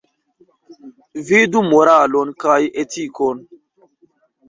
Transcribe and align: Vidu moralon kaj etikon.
Vidu 1.27 1.63
moralon 1.69 2.35
kaj 2.47 2.59
etikon. 2.85 3.49